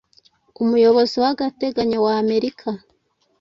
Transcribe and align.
Umuyobozi 0.63 1.15
wagateganyo 1.23 1.97
wa 2.05 2.13
amerika 2.23 2.67